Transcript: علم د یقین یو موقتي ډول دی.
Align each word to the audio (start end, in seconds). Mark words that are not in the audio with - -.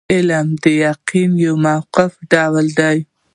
علم 0.13 0.47
د 0.63 0.65
یقین 0.87 1.31
یو 1.45 1.55
موقتي 1.65 2.23
ډول 2.31 2.67
دی. 2.79 2.97